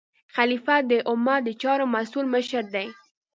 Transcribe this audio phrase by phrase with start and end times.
[0.35, 2.87] خلیفه د امت د چارو مسؤل مشر دی.